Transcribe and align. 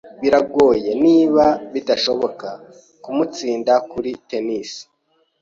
Biragoye, 0.21 0.91
niba 1.03 1.45
bidashoboka, 1.73 2.47
kumutsinda 3.03 3.73
kuri 3.91 4.11
tennis. 4.29 4.71